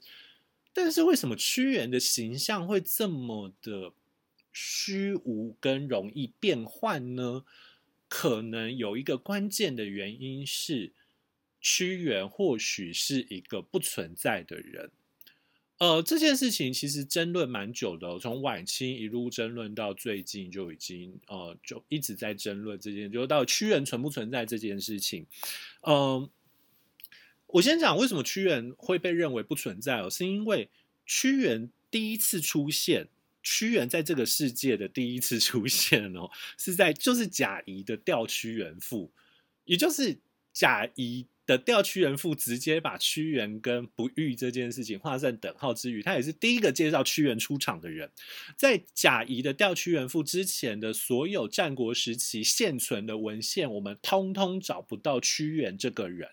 [0.73, 3.93] 但是为什么屈原的形象会这么的
[4.53, 7.45] 虚无跟容易变换呢？
[8.09, 10.93] 可能有一个关键的原因是。
[11.65, 14.91] 屈原或许是一个不存在的人，
[15.79, 25.25] 呃，这件事情其实争论蛮久的，从晚清一路争论到最近就已经呃就一直在争论这件，就到屈原存不存在这件事情。
[25.83, 26.31] 嗯、呃，
[27.47, 30.69] 我先讲为什么屈原会被认为不存在哦，是因为
[31.07, 33.07] 屈原第一次出现，
[33.41, 39.13] 屈原在这个世界的第一次出现哦，是在就是贾谊的《吊屈原赋》，
[39.65, 40.19] 也就是
[40.53, 41.29] 贾谊。
[41.53, 48.11] 的《吊屈原赋》直接把屈原跟不遇这件事情画上等号之余，他也是第一个介绍屈原出场的人。
[48.57, 56.31] 在贾谊的《吊屈原赋》之前的所有战国时期现存的文献，我们通通找不到屈原这个人，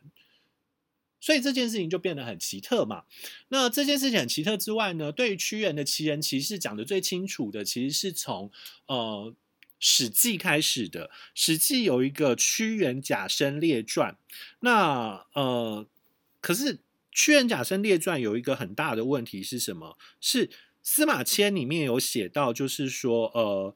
[1.20, 3.04] 所以这件事情就变得很奇特嘛。
[3.50, 8.50] 那这件事情很奇特之外呢，对于屈原的奇人奇事讲得最清楚的，其实是从
[8.88, 9.36] 呃。
[9.80, 14.18] 《史记》开始的，《史记》有一个屈原贾生列传。
[14.60, 15.88] 那呃，
[16.42, 16.80] 可是
[17.12, 19.98] 屈原贾生列传有一个很大的问题是什么？
[20.20, 20.50] 是
[20.84, 23.76] 司马迁里面有写到，就是说呃，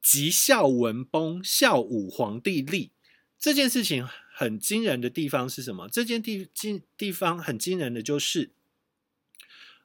[0.00, 2.92] 及孝文崩，孝武皇帝立
[3.38, 5.88] 这件事情很惊人的地方是什么？
[5.88, 8.52] 这件地地地方很惊人的就是，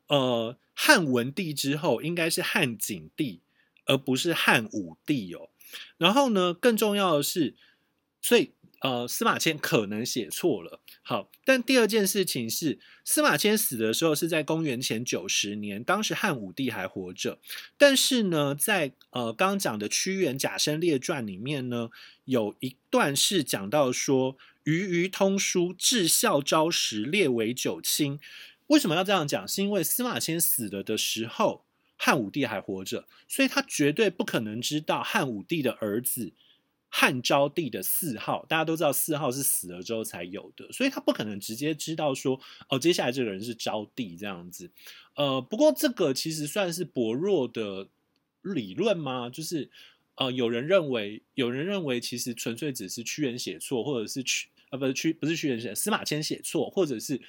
[0.07, 3.41] 呃，汉文帝之后应该是汉景帝。
[3.87, 5.49] 而不是汉武帝哦，
[5.97, 7.55] 然后呢，更重要的是，
[8.21, 10.81] 所以呃，司马迁可能写错了。
[11.01, 17.39] 好，但第二件事情是，司马迁死的时候是在公元前九十年，当时汉武帝还活着。
[17.77, 21.89] 但是呢，在呃刚刚讲的屈原贾生列传里面呢，
[22.25, 28.19] 有一段是讲到说，余于通书至孝昭时列为九卿。
[28.67, 29.47] 为什么要这样讲？
[29.47, 31.63] 是因为司马迁死了的时候。
[31.97, 36.31] 汉武帝还活着，所以他绝对不可能知道汉武帝的儿子
[36.89, 44.71] 汉昭帝的谥号，大家都知道谥号是死了之后才有的，所以他不可能直接知道说哦，接下来这个人是昭帝这样子。
[45.15, 47.89] 呃，不过这个其实算是薄弱的
[48.41, 49.29] 理论吗？
[49.29, 49.69] 就是
[50.15, 57.19] 呃，有人认为，有人认为其实纯粹只是屈原写错，或者是屈呃不是屈不是屈原写，司马迁写错，或者是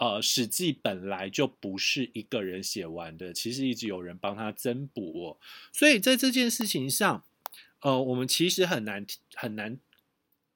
[0.00, 5.38] 呃《史记》本来就不是一个人写完的，其实一直有人帮他增补哦。
[5.72, 7.22] 所以在这件事情上。
[7.82, 9.78] 呃，我们其实很难很难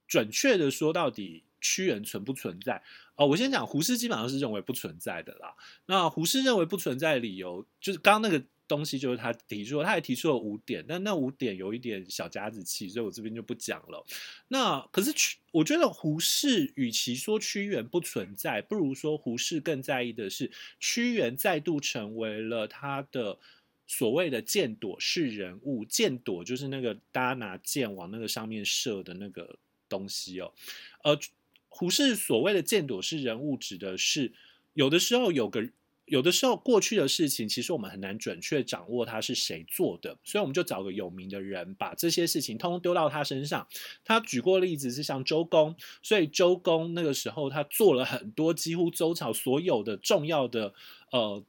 [0.07, 2.83] 准确的说到底屈原存不存在。
[3.17, 5.55] 呃，我先讲胡适基本上是认为不存在的啦。
[5.87, 14.05] 那胡适认为不存在的理由，就是刚刚那个东西，就是他提出，他还提出了五点，但那五点有一点小家子气，所以我这边就不讲了。
[14.49, 23.39] 那可是屈，我觉得胡适与其说屈原不存在，不如说胡适更在意的是屈原再度成为了他的。
[23.87, 29.59] 所谓的箭弩式人物，箭弩就是那个大家拿箭往那个上面射的那个
[29.91, 30.55] 东西哦。
[31.03, 31.21] 呃，
[31.69, 34.33] 胡适所谓的箭弩式人物，指的是
[34.73, 35.69] 有的时候有个，
[36.07, 43.67] 有的时候过去的事情，其实我们很难准确掌握他是谁做的，所以我们就找个有名的人，把这些事情通通丢到他身上。
[44.05, 50.75] 他举过例子是像周公，所以周公那个时候他做了很多几乎周朝所有的重要的
[51.11, 51.43] 呃。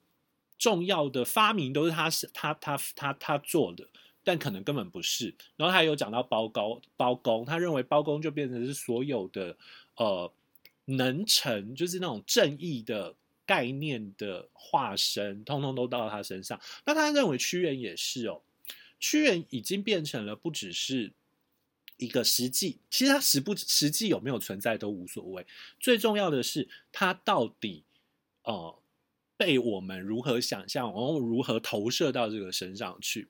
[0.57, 3.85] 重要的发明都是他是他他他他做的，
[4.23, 5.35] 但可能根本不是。
[5.57, 9.57] 然后他有讲到包公，包公他认为包公就变成是所有的
[9.97, 10.31] 呃
[10.85, 13.15] 能臣，就是那种正义的
[13.45, 16.59] 概念的化身，通通都到他身上。
[16.85, 18.41] 那他认为屈原也是哦，
[18.99, 21.13] 屈原已经变成了不只是
[21.97, 25.45] 一个实际，其实他实不实际有没有存在都无所谓，
[25.79, 27.83] 最重要的是他到底
[28.43, 28.79] 呃。
[29.37, 33.27] 被我们如何想象，然后如何投射到这个身上去？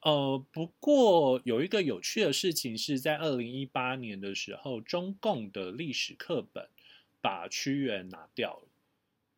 [0.00, 6.70] 呃，不过有一个有趣的事情是在二零一八年的时候，中共的历史课本
[7.20, 8.69] 把屈原拿掉了。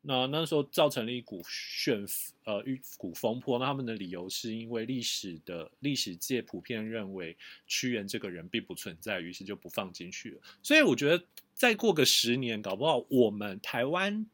[0.03, 2.05] 那那时候造成了一股旋
[2.44, 3.59] 呃一股风波。
[3.59, 7.36] 那他们的理由是因为历史的历史界普遍认为
[7.66, 10.40] 屈原这个人并不存在，于是就不放进去了。
[10.62, 11.24] 所以我觉得
[11.55, 14.26] 再过个十年，搞不好我们台湾。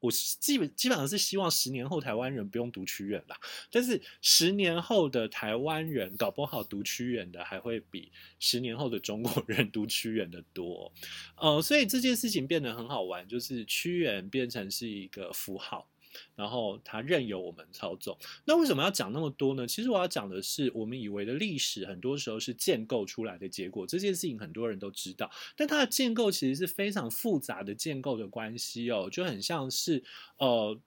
[0.00, 3.36] 我基本基本上是希望十年后台湾人不用读屈原啦，
[3.70, 10.90] 但是十年后的台湾人搞不好读屈原的还会比十年后的中国人 读屈原的多，
[11.36, 15.89] 呃，所以这件事情变得很好玩，就是屈原变成是一个符号。
[16.34, 18.16] 然后它任由我们操纵。
[18.44, 19.66] 那为什么要讲那么多呢？
[19.66, 23.86] 其实我要讲的是，我们以为的历史很多时候是建构出来的结果。
[23.86, 30.02] 这件事情很多人都知道，但它的建构其实是非常复杂的建构的关系哦，就很像是
[30.38, 30.78] 呃，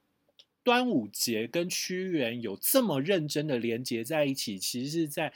[0.64, 5.34] 端午节跟屈原有这么认真的连接在一起，其实是在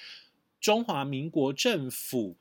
[0.59, 2.35] 中华民国政府。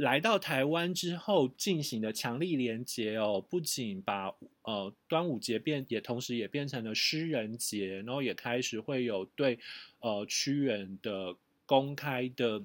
[0.00, 9.58] 来到台湾之后进行的强力连结哦，不仅把呃端午节变，也同时也变成了诗人节，然后也开始会有对
[10.00, 11.36] 呃屈原的
[11.66, 12.62] 公开的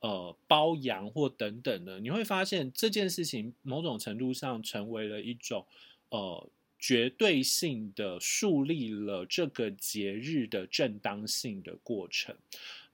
[0.00, 5.66] 呃褒扬或等等的，你会发现这件事情某种程度上成为了一种
[6.10, 12.36] 呃绝对性的树立了这个节日的正当性的过程。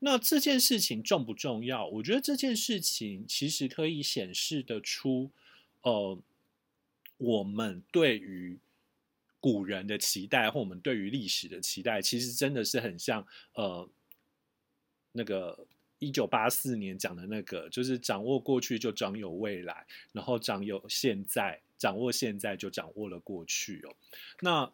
[0.04, 1.86] 那这件事情重不重要？
[1.86, 5.30] 我觉得这件事情其实可以显示得出，
[5.80, 6.18] 呃，
[7.16, 8.58] 我们对于
[9.40, 13.88] 古人的期待，或我们对于历史的期待，其实真的是很像，呃，
[15.12, 15.66] 那个
[16.00, 23.96] 一九八四年讲的那个，就是掌握过去就掌有未来，然后掌有现在，掌握现在就掌握了过去哦。
[24.42, 24.70] 那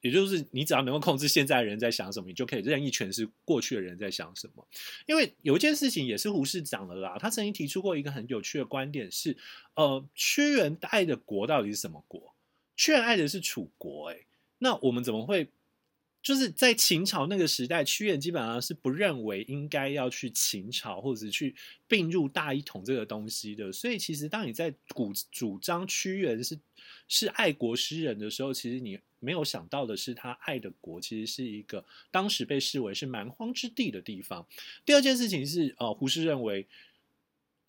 [0.00, 4.66] 也就是你只要能够控制现在的人在想什么，你就可以任意诠释过去的人在想什么。
[5.06, 9.36] 因为有一件事情也是胡适讲的啦，他曾经提出过一个很有趣的观点是：
[9.74, 12.34] 呃，屈原爱的国到底是什么国？
[12.76, 14.26] 屈原爱的是楚国，诶，
[14.58, 15.48] 那我们怎么会？
[16.22, 21.54] 就是在秦朝那个时代，屈原基本上是不认为应该要去秦朝或者是去
[21.88, 23.72] 并入大一统这个东西的。
[23.72, 26.58] 所以，其实当你在主主张屈原是
[27.08, 34.46] 是爱国诗人的时候，其实你没有想到的是，他爱的国其实是一个当时被视为是蛮荒之地的地方。
[34.84, 36.66] 第二件事情是，呃，胡适认为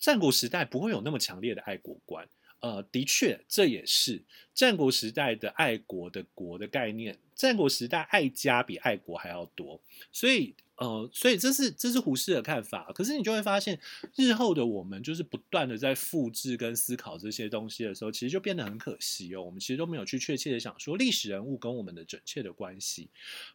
[0.00, 2.28] 战国时代不会有那么强烈的爱国观。
[2.62, 4.22] 呃，的确，这也是
[4.54, 7.18] 战国时代的爱国的国的概念。
[7.34, 9.80] 战国时代爱家比爱国还要多，
[10.12, 12.92] 所以，呃，所以这是这是胡适的看法。
[12.94, 13.80] 可是你就会发现，
[14.14, 19.42] 日后的我们就是不断的在复制跟思考这些东西的时候，其实就变得很可惜哦。
[19.42, 23.08] 我们其实都没有去确切的想说历史人物跟我们的准确的关系。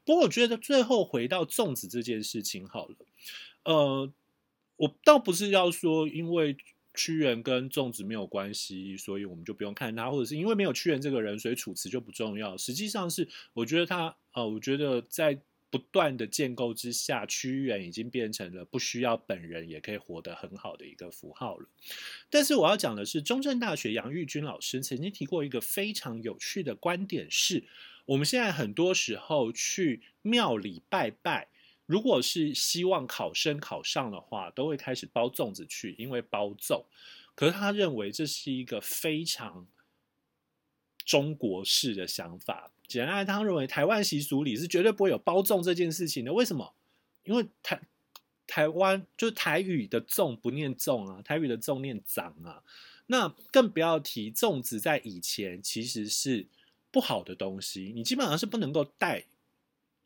[0.04, 2.96] 不过，我觉得最后回到粽子这件事情好了，
[3.64, 4.12] 呃。
[4.78, 6.56] 我倒不是要说，因为
[6.98, 12.58] 屈原跟粽子没有关系，所以我们就不用看他，或者是因为没有屈原这个人，所以楚辞就不重要。
[12.58, 15.40] 实际上是，我觉得他，呃，我觉得在
[15.70, 21.70] 不断的建构之下，屈原已经变成了不需要本人也可以活得很好的一个符号了。
[22.30, 27.66] 但是我要讲的是，中正大学杨玉君老师曾经提过一个非常有趣的观点，是
[28.06, 31.50] 我们现在很多时候去庙里拜拜。
[31.88, 36.84] 如果是希望考生考上的话，都会开始包粽子去，因为包粽。
[37.34, 39.66] 可是他认为这是一个非常
[41.06, 42.72] 中国式的想法。
[42.88, 46.34] 简单来，他认为台湾习俗里是绝对不会有包粽这件事情的。
[46.34, 46.74] 为什么？
[47.24, 47.82] 因为台
[48.46, 52.62] 台湾就是台语的粽不念粽啊，台语的粽念长啊。
[53.06, 56.46] 那更不要提粽子在以前其实是
[56.92, 59.24] 不好的东西，你基本上是不能够带。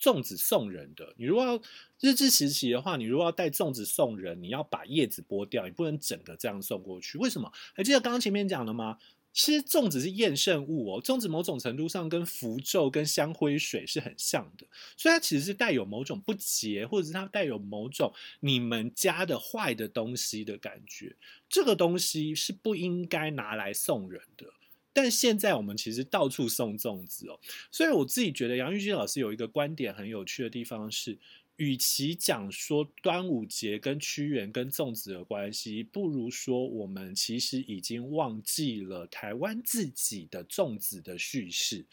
[0.02, 1.62] 粽子送人的，你如果要
[2.00, 7.20] 日治时期的话，你如果要带粽子送人，你要把叶子剥掉，你不能整个这样送过去。
[7.20, 7.52] 为什么？
[7.76, 8.98] 还记得刚刚前面讲了吗？
[9.34, 21.16] 其实粽子是厌胜物哦，粽子某种程度上跟符咒跟香灰水是很像的，所以它其实是带有某种不洁，或者是它带有某种你们家的坏的东西的感觉。
[21.48, 24.48] 这个东西是不应该拿来送人的。
[24.94, 27.40] 但现在我们其实到处送粽子哦，
[27.72, 31.18] 所以我自己觉得杨玉君老师有一个观点很有趣的地方是，
[31.56, 41.86] 与其讲说端午节跟屈原跟粽子的关系，不如说我们其实已经忘记了台湾自己的粽子的叙事。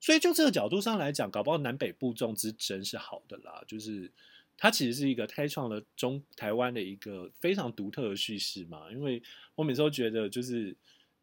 [0.00, 4.10] 所以就这个角度上来讲，搞不好南北部粽之争是好的啦，就是
[4.56, 8.90] 它其实是一个开创了中台湾的一个非常独特的叙事嘛。
[8.90, 9.22] 因为
[9.54, 10.76] 我每次都觉得就是。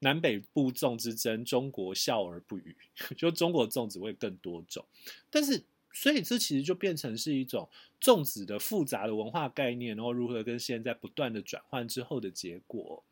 [0.03, 2.75] 南北部粽之争，中国笑而不语，
[3.15, 4.83] 就中国粽子会更多种，
[5.29, 7.69] 但是所以这其实就变成是一种
[8.01, 13.03] 粽子的复杂的文化概念，然后如何跟现在不断的转换之后的结果。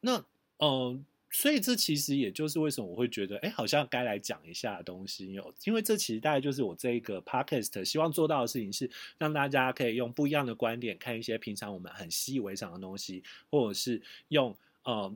[0.00, 0.18] 那
[0.58, 8.88] 嗯、呃，所以这其实也就是为什么我会觉得，哎，好像该来讲一下的东西有，因为这其实大概就是我这一个 podcast 希望做到的事情，是
[9.18, 15.12] 让大家可以用不一样的观点看一些平常我们很习以为常的东西，或者是用呃。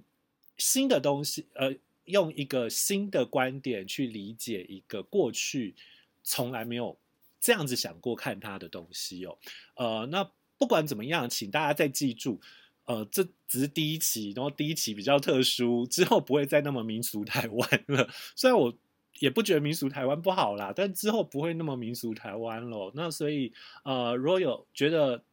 [0.61, 5.75] 新的东西，呃，用一个新的观点去理解一个过去
[6.23, 6.97] 从来没有
[7.41, 9.39] 这样子想过看它的东西哦。
[9.75, 12.39] 呃，那不管怎么样，请大家再记住，
[12.85, 18.09] 呃，这只是第一期，然后第一期比较特殊，之后不会再那么民俗台湾了。
[18.37, 18.73] 虽然我
[19.21, 22.93] 也不觉得民俗台湾不好啦，但之后不会那么民俗台湾了。
[22.95, 23.53] 那所以，
[23.85, 25.25] 呃，如果有觉得。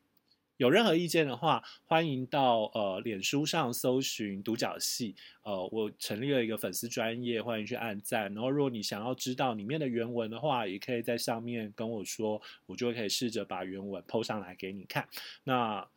[0.57, 8.33] 有任何意见的话，欢迎到呃脸书上搜寻独角戏，呃，我成立了一个粉丝专业，欢迎去按赞。
[8.33, 15.07] 然后，如果你想要知道里面的原文的话，也可以在上面跟我说，我就可以试着把原文 PO 上来给你看。
[15.43, 15.87] 那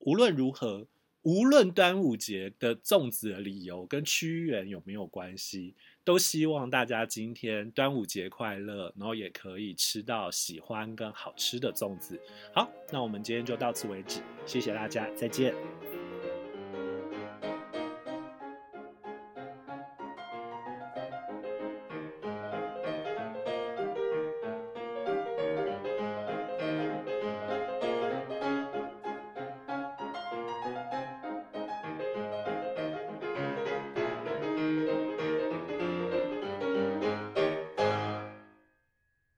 [0.00, 0.86] 无论如何，
[1.22, 5.74] 无论端午节的粽子的理由跟屈原有没有关系。
[6.04, 12.20] 都希望大家今天端午节快乐，然后也可以吃到喜欢跟好吃的粽子。
[12.52, 15.54] 好，那我们今天就到此为止，谢谢大家，再见。